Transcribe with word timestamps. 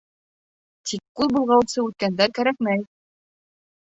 Тик 0.91 1.03
ҡул 1.21 1.29
болғаусы 1.37 1.79
үткәндәр 1.85 2.35
кәрәкмәй. 2.39 2.87